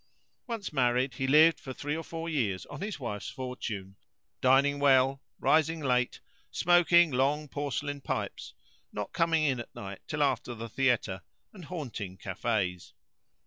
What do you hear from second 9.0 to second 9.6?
coming in